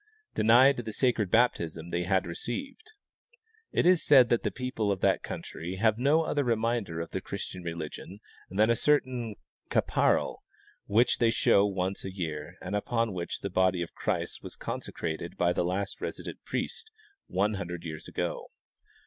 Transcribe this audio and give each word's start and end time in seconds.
denied 0.33 0.77
the 0.77 0.91
sacred 0.91 1.29
baptism 1.29 1.91
the.y 1.91 2.07
had 2.07 2.25
received. 2.25 2.93
It 3.71 3.85
is 3.85 4.03
said 4.03 4.29
that 4.29 4.41
the 4.41 4.49
people 4.49 4.91
of 4.91 5.01
that 5.01 5.21
country 5.21 5.75
have 5.75 5.99
no 5.99 6.23
other 6.23 6.43
reminder 6.43 6.99
of 6.99 7.11
the 7.11 7.21
Christian 7.21 7.61
religion 7.61 8.19
than 8.49 8.71
a 8.71 8.75
certain 8.75 9.35
capa 9.69 10.15
ral 10.15 10.41
which 10.87 11.19
they 11.19 11.29
show 11.29 11.67
once 11.67 12.03
a 12.03 12.11
year 12.11 12.55
and 12.63 12.75
upon 12.75 13.13
which 13.13 13.41
the 13.41 13.51
body 13.51 13.83
of 13.83 13.93
Christ 13.93 14.41
was 14.41 14.55
consecrated 14.55 15.37
by 15.37 15.53
the 15.53 15.63
last 15.63 16.01
resident 16.01 16.43
priest, 16.45 16.89
one 17.27 17.53
hundred 17.53 17.83
years 17.83 18.07
ago. 18.07 18.47